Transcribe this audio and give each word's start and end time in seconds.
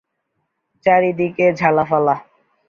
চারি 0.85 1.11
দিকে 1.19 1.45
ঝালাফালা। 1.59 2.15